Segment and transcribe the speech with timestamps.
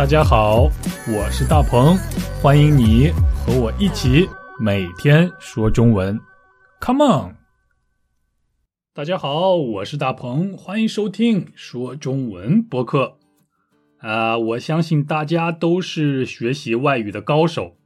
[0.00, 0.62] 大家好，
[1.14, 1.94] 我是大鹏，
[2.40, 4.26] 欢迎你和我一起
[4.58, 6.18] 每天说中文。
[6.80, 7.36] Come on！
[8.94, 13.18] 大家好，我是大鹏，欢迎收听说中文播客。
[13.98, 17.76] 啊，我相信大家都是学习外语的高手，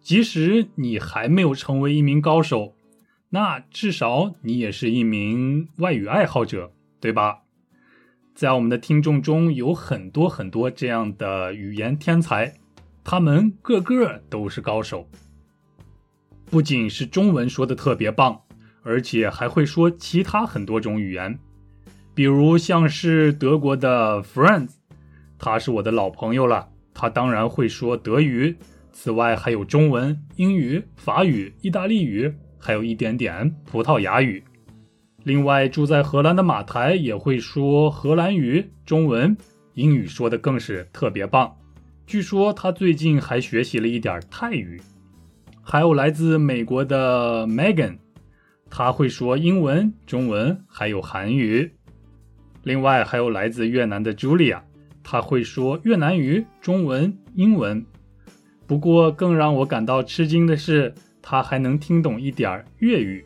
[0.00, 2.72] 即使你还没有成为一名高手，
[3.28, 7.41] 那至少你也是一名外语爱好者，对吧？
[8.34, 12.54] 在我们的听众中有很多很多这样的语言天才，
[13.04, 15.06] 他们个个都是高手，
[16.46, 18.40] 不仅是中文说的特别棒，
[18.82, 21.38] 而且还会说其他很多种语言，
[22.14, 24.70] 比如像是德国的 Franz，
[25.38, 28.56] 他是我的老朋友了，他当然会说德语，
[28.92, 34.42] 此外还有中文、英语、法语、意大利语，还有一点点葡萄牙语。
[35.24, 39.36] 另外，住在荷兰的马台也会说荷兰语、中文、
[39.74, 41.54] 英语，说的更是特别棒。
[42.06, 44.80] 据说他最近还学习了一点泰语。
[45.62, 47.96] 还有来自美国的 Megan，
[48.68, 51.70] 他会说英文、中文还有韩语。
[52.64, 54.60] 另外，还有来自越南的 Julia，
[55.04, 57.86] 他会说越南语、中文、英文。
[58.66, 63.24] 不过，更让我感到吃惊的是，他还能听懂一点粤语。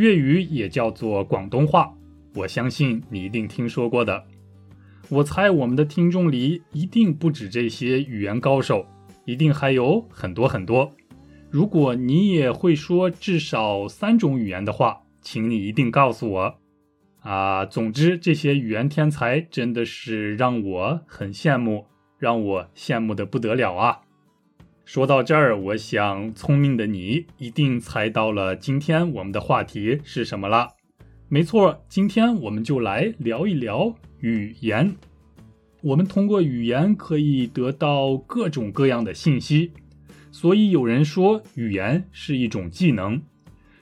[0.00, 1.92] 粤语也叫做广东话，
[2.34, 4.24] 我相信你一定听说过的。
[5.10, 8.86] 我猜我们的听众里一定不止这些语言高手，
[9.26, 10.90] 一定还有很多很多。
[11.50, 16.54] 如果你也会说至少三种语言的话，请你一定告诉我。
[17.20, 21.84] 啊，总之这些语言天才真的是让我很羡慕，
[22.18, 24.00] 让我羡慕的不得了啊！
[24.92, 30.70] 说到这儿，我想聪明的你一定猜到了今天我们的话题是什么了。
[31.28, 34.96] 没错，今天我们就来聊一聊语言。
[35.80, 39.70] 我们通过语言可以得到各种各样的信息，
[40.32, 43.22] 所以有人说语言是一种技能，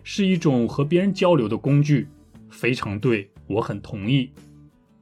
[0.05, 2.07] 是一种和别人交流的工具。
[2.51, 4.31] 非常对，我很同意。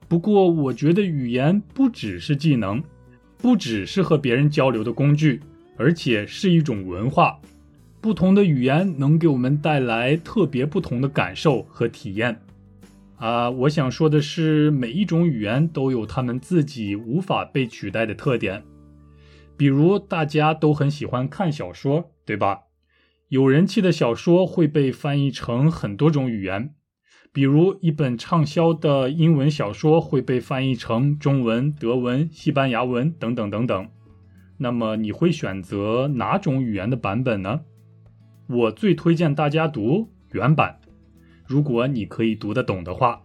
[0.06, 2.80] 不过，我觉得语言不只是技能，
[3.38, 5.40] 不只是和别人交流的工具。
[5.76, 7.38] 而且是一种文化，
[8.00, 12.40] 不同的语言能给我们带来特别不同的感受和体验。
[13.16, 18.62] 啊，我想说的是，每一种语言都有他们自己无法被取代的特点。
[19.56, 22.60] 比如，大家都很喜欢看小说，对吧？
[23.28, 26.74] 有人气的小说会被翻译成很多种语言，
[27.32, 33.88] 比如一本畅销的英文小说会被翻译成中文、德文、西班牙文等等等等。
[34.58, 37.60] 那么你会选择哪种语言的版本呢？
[38.48, 40.78] 我最推荐大家读原版，
[41.46, 43.22] 如果你可以读得懂的话，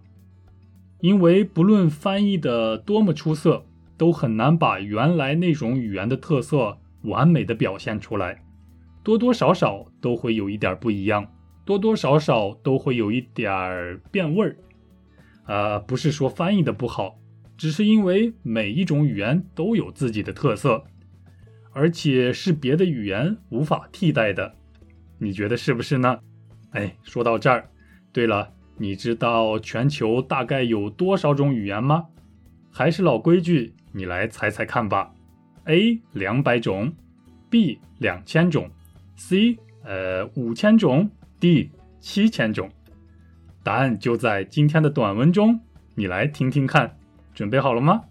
[1.00, 3.66] 因为不论翻译的多么出色，
[3.98, 8.44] 都很难把原来那种语言的特色完美的表现出来，
[9.04, 11.32] 多多少少都会有一点不一样，
[11.64, 14.58] 多多少少都会有一点儿变味儿。
[15.46, 17.20] 啊，不是说翻译的不好，
[17.58, 20.84] 只是因为每一种语言都有自己的特色。
[21.74, 24.54] 而且是别的语言无法替代的，
[25.18, 26.20] 你觉得是不是呢？
[26.72, 27.70] 哎，说到这儿，
[28.12, 32.08] 对了，你知道全球大概有多少种语言吗？
[32.72, 35.14] 还是老规矩，你来猜猜看吧。
[35.66, 36.92] A 两百种
[37.50, 38.70] ，B 两千种
[39.16, 41.10] ，C 呃五千种
[41.40, 42.70] ，D 七千种。
[43.64, 45.60] 答案就在今天的短文中，
[45.96, 46.98] 你来听听看。
[47.34, 48.02] 准备好了吗？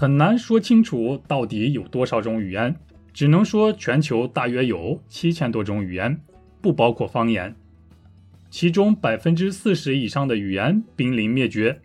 [0.00, 2.76] 很难说清楚到底有多少种语言，
[3.12, 6.20] 只能说全球大约有七千多种语言，
[6.62, 7.52] 不包括方言。
[8.48, 11.80] 其中百分之四十以上的语言濒临灭绝，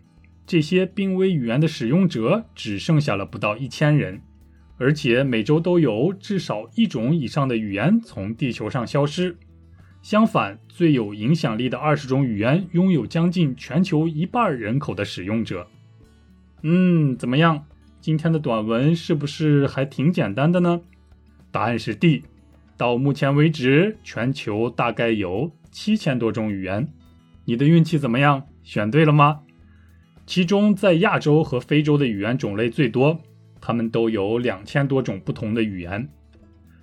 [0.46, 4.20] 这些濒危语言的使用者只剩下了不到一千人，
[4.78, 9.36] 而且每周都有至少一种以上的语言从地球上消失。
[10.02, 15.66] 相反，最有影响力的二十种语言拥有将近全球一半人口的使用者。
[16.62, 17.66] 嗯，怎么样？
[18.04, 20.82] 今天的短文是不是还挺简单的呢？
[21.50, 22.22] 答案是 D。
[22.76, 26.86] 到目前为止，全球大概有七千多种语言。
[27.46, 28.42] 你的运气怎么样？
[28.62, 29.40] 选对了吗？
[30.26, 33.18] 其中，在亚洲和非洲的语言种类最多，
[33.58, 36.06] 它们都有两千多种不同的语言。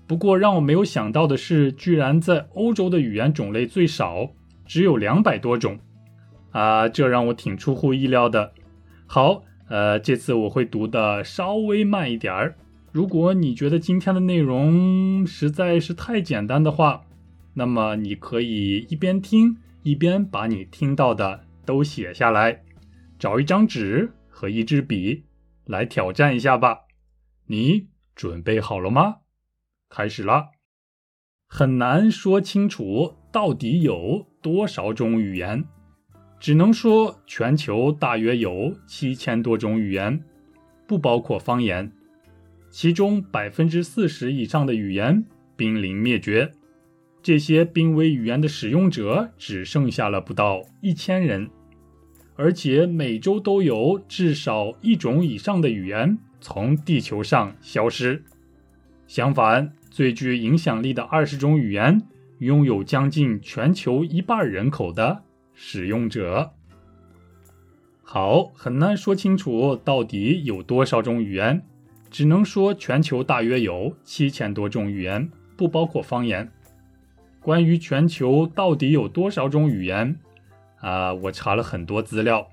[0.08, 4.32] 不过，让我没有想到的是，居然在欧洲的语言种类最少，
[4.66, 5.78] 只有两百多种。
[6.50, 8.54] 啊，这让我挺出乎意料的。
[9.06, 9.44] 好。
[9.72, 12.58] 呃，这次我会读的稍微慢一点儿。
[12.92, 17.06] 如果你觉得今天的内容实在是太简单的话，
[17.54, 22.64] 那么你可以一边听一边把你听到的都写下来，
[23.18, 25.24] 找一张纸和一支笔
[25.64, 26.82] 来挑战一下吧。
[27.46, 29.20] 你准备好了吗？
[29.88, 30.50] 开始了！
[31.48, 35.64] 很难说清楚到底有多少种语言，
[36.42, 40.24] 只能说全球大约有七千多种语言，
[40.88, 41.92] 不包括方言。
[42.72, 45.24] 其中百分之四十以上的语言
[45.56, 46.56] 濒临灭绝，
[47.22, 51.48] 这些濒危语言的使用者只剩下了不到一千人，
[52.36, 58.24] 而且每周都有至少一种以上的语言从地球上消失。
[59.06, 62.02] 相反，最具影响力的二十种语言
[62.40, 65.24] 拥有将近全球一半人口的
[65.54, 66.54] 使用者。
[68.04, 71.64] 好，很难说清楚到底有多少种语言。
[72.10, 76.52] 只能说全球大约有七千多种语言，不包括方言。
[77.40, 80.20] 关于全球到底有多少种语言
[80.82, 82.50] 啊，我查了很多资料，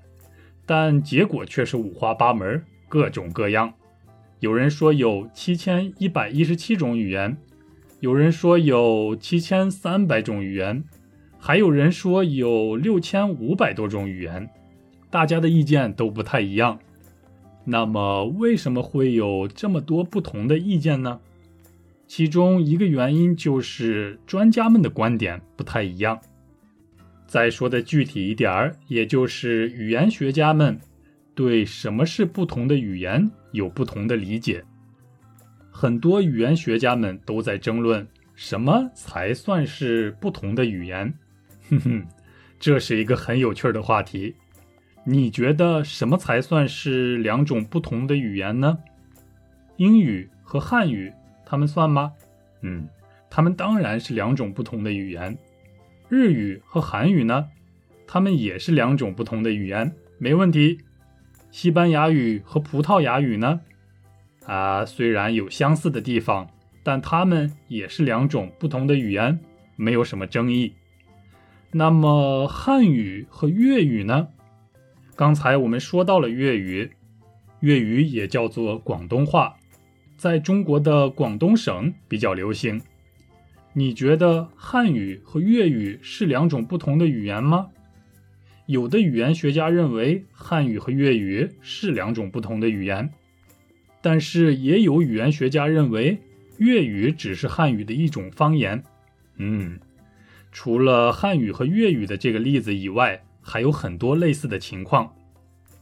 [0.65, 3.73] 但结果却是五花八门，各种各样。
[4.39, 7.35] 有人说有七千一百一十七种语言，
[7.99, 10.85] 有人说有七千三百种语言，
[11.39, 14.47] 还有人说有六千五百多种语言。
[15.09, 16.77] 大家的意见都不太一样。
[17.65, 21.19] 那么，为什么会有这么多不同的意见呢？
[22.07, 26.19] 其中一个原因就是专家们的观点不太一样。
[27.25, 30.79] 再说的具体一点儿，也就是语言学家们
[31.35, 34.63] 对什么是不同的语言有不同的理解。
[35.71, 41.13] 很多语言学家们都在争论什么才算是不同的语言。
[41.69, 42.07] 哼哼，
[42.59, 44.35] 这是一个很有趣的话题。
[45.05, 48.77] 你觉得什么才算是两种不同的语言呢？
[49.77, 51.11] 英语和汉语，
[51.45, 52.11] 它们算吗？
[52.61, 52.87] 嗯，
[53.29, 55.37] 它们当然是两种不同的语言。
[56.09, 57.47] 日语和韩语呢？
[58.07, 60.79] 它们也是两种不同的语言，没问题。
[61.51, 63.61] 西班牙语和葡萄牙语呢？
[64.45, 66.49] 啊，虽然有相似的地方，
[66.83, 69.39] 但它们也是两种不同的语言，
[69.75, 70.73] 没有什么争议。
[71.71, 74.29] 那么汉语和粤语呢？
[75.15, 76.89] 刚才我们说到了粤语，
[77.59, 79.55] 粤语也叫做广东话，
[80.17, 82.81] 在中国的广东省比较流行。
[83.73, 87.67] 你觉得汉语和粤语是两种不同的语言吗？
[88.65, 93.11] 有的语言学家认为汉语和粤语是两种不同的语言，
[94.01, 96.19] 但是也有语言学家认为
[96.57, 98.83] 粤语只是汉语的一种方言。
[99.37, 99.79] 嗯，
[100.51, 103.23] 除了汉语和粤语的这个例子以外。
[103.41, 105.15] 还有很多类似的情况，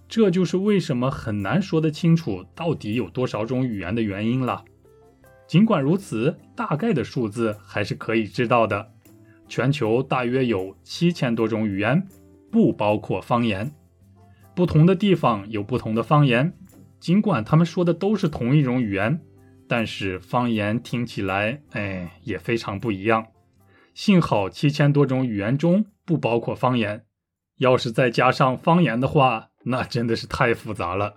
[0.08, 4.64] 这就是为什么很难说得清楚到底有多少种语言的原因了。
[5.48, 8.94] 尽管如此，大概的数字还是可以知道的。
[9.50, 12.08] 全球大约有七千多种语言，
[12.50, 13.74] 不包括方言。
[14.56, 16.54] 不同的地方有不同的方言，
[17.02, 19.20] 尽管他们说的都是同一种语言，
[19.68, 23.26] 但是方言听起来，哎，也非常不一样。
[23.98, 27.06] 幸好七千多种语言中不包括方言。
[27.58, 31.16] 要是再加上方言的话，那真的是太复杂了。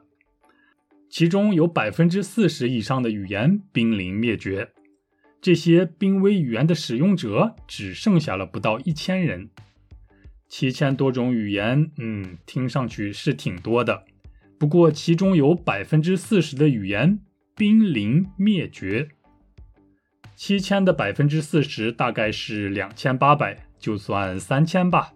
[1.11, 4.71] 其中有百分之四十以上的语言濒临灭绝，
[5.43, 9.51] 这些濒危语言的使用者只剩下了不到一千人。
[10.49, 14.05] 七千多种语言，嗯，听上去是挺多的。
[14.59, 17.21] 不过，其中有百分之四十的语言
[17.55, 19.11] 濒临灭绝。
[20.43, 25.13] 七千的百分之四十大概是两千八百，就算三千吧。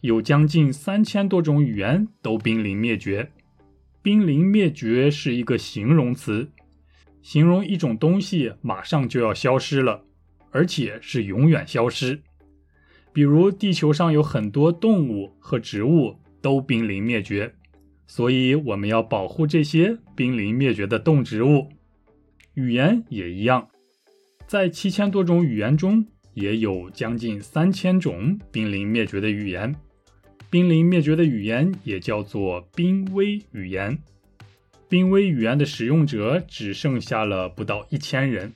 [0.00, 3.30] 有将近三千多种语言都濒临灭绝。
[4.00, 6.50] 濒临灭绝是一个形容词，
[7.20, 10.02] 形容一种东西马上就要消失了，
[10.50, 12.22] 而且是永远消失。
[13.12, 17.52] 比如地球上有很多动物和植物都濒临灭绝，
[18.06, 21.68] 所以我们要保护这些濒临灭绝的动植物。
[22.54, 23.68] 语言也一样，
[24.46, 29.74] 在七千多种语言中，也有将近三千种濒临灭绝的语言。
[30.48, 33.98] 濒临灭绝的语言也叫做濒危语言，
[34.88, 38.54] 濒危语言的使用者只剩下了不到一千人。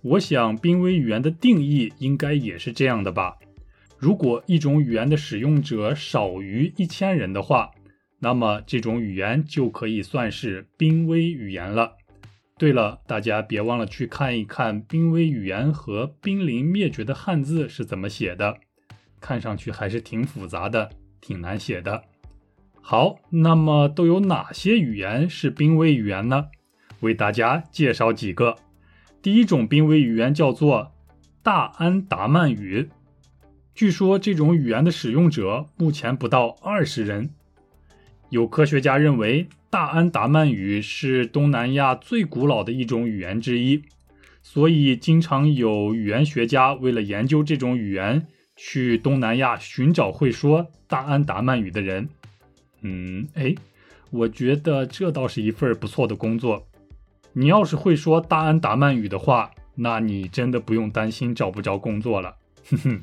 [0.00, 3.36] 我想，濒危语言的定义应该也是这样的吧？
[3.98, 7.70] 如果一种语言的使用者少于一千人的话，
[8.18, 11.92] 那么这种语言就可以算是濒危语言了。
[12.58, 18.56] 对了，大家别忘了去看一看濒危语言和濒临灭绝的汉字是怎么写的。
[19.20, 20.88] 看上去还是挺复杂的，
[21.20, 22.04] 挺难写的。
[22.80, 26.46] 好，那么都有哪些语言是濒危语言呢？
[27.00, 28.56] 为大家介绍几个。
[29.20, 30.92] 第一种濒危语言叫做
[31.42, 32.88] 大安达曼语，
[33.74, 37.28] 据说这种语言的使用者目前不到二十人。
[38.30, 43.82] 有科学家认为，大安达曼语是东南亚最古老的一种语言之一，
[44.42, 52.08] 所以经常有语言学家为了研究这种语言，去东南亚寻找会说大安达曼语的人。
[52.80, 53.54] 嗯，哎，
[54.10, 56.66] 我觉得这倒是一份不错的工作。
[57.32, 62.36] 你要是会说大安达曼语的话，那你真的不用担心找不着工作了。
[62.70, 63.02] 哼哼，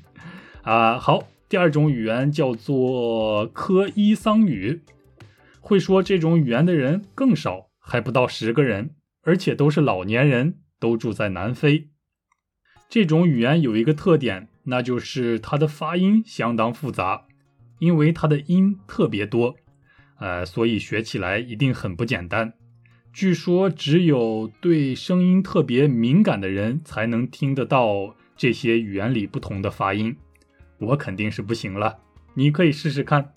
[0.64, 4.82] 啊，好，第二种语言叫做科伊桑语。
[5.66, 11.88] 会说这种语言的人更少，还不到十个人，而且都是老年人，都住在南非。
[12.90, 17.28] 这种语言有一个特点，那就是它的发音相当复杂，
[17.80, 19.56] 因为它的音特别多，
[20.20, 22.52] 呃，所以学起来一定很不简单。
[23.14, 30.14] 据说只有对声音特别敏感的人才能听得到这些语言里不同的发音，
[30.80, 32.00] 我肯定是不行了。
[32.34, 33.34] 你可以试试看。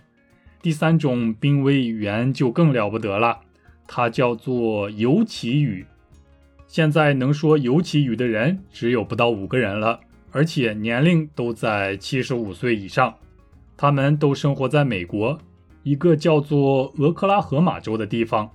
[0.66, 3.38] 第三种濒危语言就更了不得了，
[3.87, 5.87] 它叫做尤其语。
[6.66, 10.00] 现在能说尤其语的人只有不到五个人了，
[10.32, 13.14] 而且年龄都在七十五岁以上。
[13.76, 15.38] 他们都生活在美国
[15.85, 18.50] 一个叫做俄克拉荷马州的地方。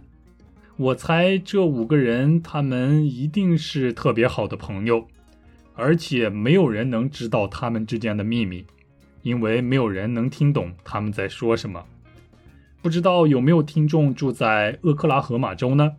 [0.76, 5.08] 我猜这五个人他们一定是特别好的朋友，
[5.76, 8.66] 而且没有人能知道他们之间的秘密，
[9.22, 11.82] 因为没有人能听懂他们在说什么。
[12.82, 15.98] 不知道有没有听众住在厄克拉荷马州呢？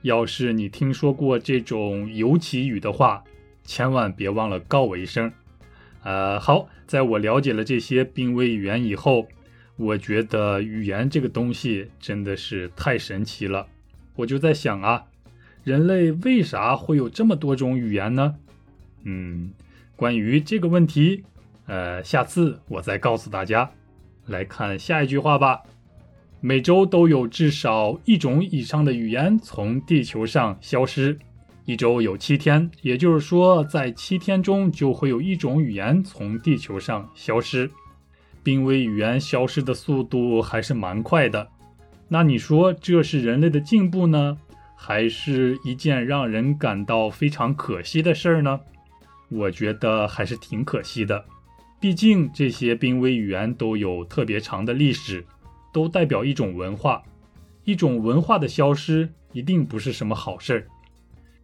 [0.00, 3.22] 要是你听说过这种尤其语的话，
[3.62, 5.30] 千万别忘了告我一声。
[6.02, 9.28] 呃，好，在我了解了这些濒危语言以后，
[9.76, 13.66] 我觉得语言这个东西真的是太神奇了。
[14.16, 15.04] 我就在想啊，
[15.62, 18.36] 人类为啥会有这么多种语言呢？
[19.02, 19.52] 嗯，
[19.94, 21.24] 关于这个问题，
[21.66, 23.70] 呃，下次我再告诉大家。
[24.26, 25.62] 来看下一句话吧。
[26.46, 31.18] 每周都有至少一种以上的语言从地球上消失。
[31.64, 37.70] 一周有七天，也就是说，在七天中就会有一种语言从地球上消失。
[38.42, 41.48] 濒危语言消失的速度还是蛮快的。
[42.08, 44.36] 那你说这是人类的进步呢，
[44.76, 48.60] 还是一件让人感到非常可惜的事儿呢？
[49.30, 51.24] 我觉得还是挺可惜的。
[51.80, 55.24] 毕竟这些濒危语言都有特别长的历史。
[55.74, 57.02] 都代表一种文化，
[57.64, 60.66] 一种文化的消失一定不是什么好事儿。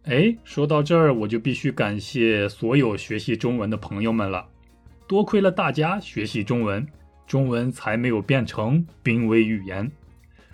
[0.05, 4.47] 哎，说到这儿，我就必须感谢所有学习中文的朋友们了，
[5.05, 6.87] 多亏了大家学习中文，
[7.27, 9.91] 中文才没有变成濒危语言。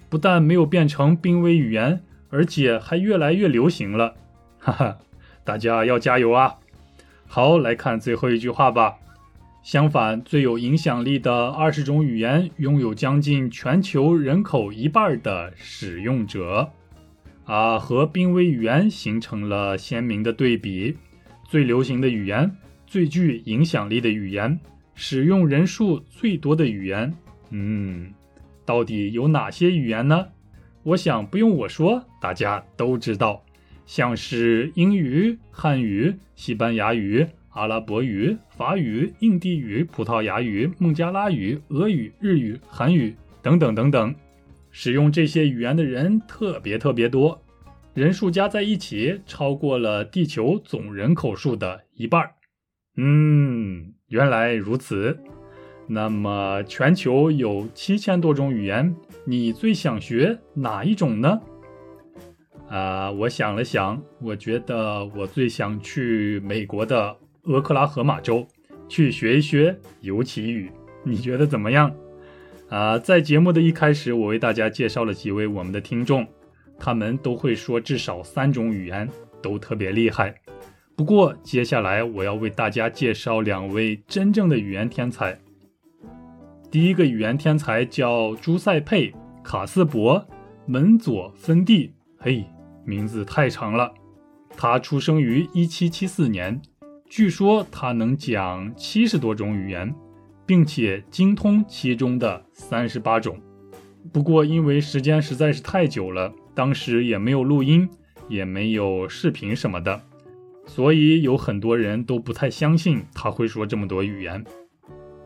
[0.10, 4.16] 不但没有变成濒危语言，而且还越来越流行了。
[4.58, 4.98] 哈哈，
[5.44, 6.56] 大家要加油啊！
[7.28, 8.96] 好，来看最后一句话吧。
[9.68, 16.72] 相反，最有影响力的二十种语言拥有将近全球人口一半的使用者，
[17.44, 20.96] 啊，和濒危语言形成了鲜明的对比。
[21.50, 22.50] 最流行的语言，
[22.86, 24.58] 最具影响力的语言，
[24.96, 27.14] 使用人数最多的语言，
[27.50, 28.14] 嗯，
[28.64, 30.28] 到底有哪些语言呢？
[30.84, 33.44] 我想不用我说，大家都知道，
[33.86, 37.28] 像是英语、汉语、西班牙语。
[37.58, 44.14] 阿拉伯语、法语、印地语、葡萄牙语、孟加拉语、俄语、日语、韩语等等等等，
[44.70, 47.42] 使用这些语言的人特别特别多，
[47.96, 52.30] 人数加在一起超过了地球总人口数的一半。
[52.96, 55.18] 嗯，原来如此。
[55.88, 58.96] 那么全球有七千多种语言，
[59.26, 61.42] 你最想学哪一种呢？
[62.70, 67.18] 啊，我想了想，我觉得我最想去美国的。
[67.48, 68.48] 俄克拉荷马州
[68.88, 70.72] 去学一学尤其语，
[71.04, 71.94] 你觉得怎么样？
[72.70, 76.28] 啊，在节目的一开始，我为大家介绍了几位我们的听众，
[76.78, 79.10] 他们都会说至少三种语言，
[79.42, 80.36] 都特别厉害。
[80.96, 85.38] 不过，接下来我要为大家介绍两位真正的语言天才。
[86.70, 89.12] 第一个语言天才叫朱塞佩·
[89.42, 90.20] 卡斯伯·
[90.66, 92.44] 门佐芬蒂，嘿，
[92.84, 93.94] 名字太长了。
[94.58, 96.62] 他出生于1774年。
[97.10, 99.94] 据说他能讲七十多种语言，
[100.46, 103.40] 并且精通其中的三十八种。
[104.12, 107.90] 不过因为时间实在是太久了，当时也没有录音，
[108.28, 110.02] 也没有视频什么的，
[110.66, 114.44] 所以有很多人都不太相信他会说这么多语言。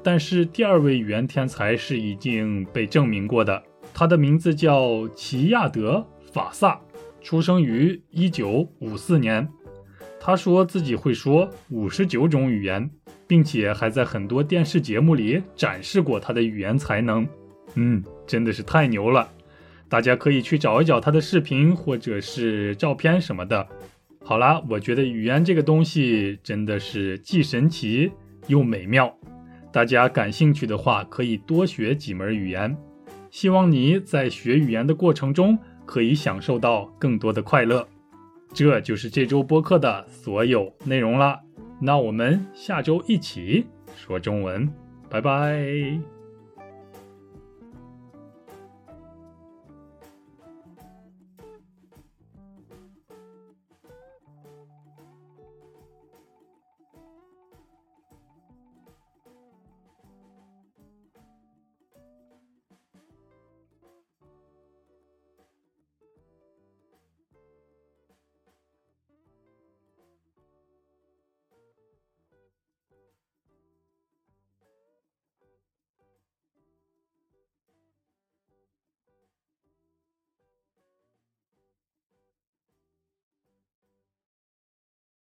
[0.03, 3.61] 但是第二位语言天才是已经被证明过的，
[3.93, 6.79] 他的名字叫齐亚德·法萨，
[7.21, 9.47] 出生于一九五四年。
[10.23, 12.87] 他说自己会说五十九种语言，
[13.25, 17.27] 并且还在很多电视节目里展示过他的语言才能。
[17.73, 19.27] 嗯，真的是太牛了。
[19.89, 23.67] 大家可以去找一找他的视频或者是照片什么的。
[24.23, 28.11] 好啦，我觉得语言这个东西真的是既神奇
[28.45, 29.11] 又美妙。
[29.73, 32.77] 大家感兴趣的话，可以多学几门语言。
[33.31, 37.87] 希望你在学语言的过程中可以享受到更多的快乐。
[38.53, 41.39] 这就是这周播客的所有内容了。
[41.79, 43.65] 那我们下周一起
[43.95, 44.69] 说中文，
[45.09, 46.20] 拜拜。